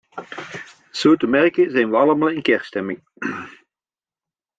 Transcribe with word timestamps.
Zo 0.91 1.15
te 1.15 1.27
merken 1.27 1.71
zijn 1.71 1.89
we 1.89 1.97
allemaal 1.97 2.29
in 2.29 2.41
kerststemming. 2.41 3.03